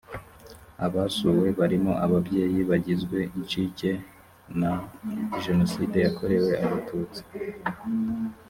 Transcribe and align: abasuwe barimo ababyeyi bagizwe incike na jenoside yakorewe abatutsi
abasuwe 0.85 1.47
barimo 1.59 1.91
ababyeyi 2.05 2.59
bagizwe 2.69 3.17
incike 3.37 3.91
na 4.59 4.71
jenoside 5.43 5.97
yakorewe 6.05 6.51
abatutsi 6.65 7.21